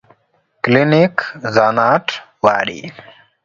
[0.03, 0.07] A.
[0.65, 1.31] klinik B.
[1.55, 2.19] zahanat C.
[2.45, 2.79] wadi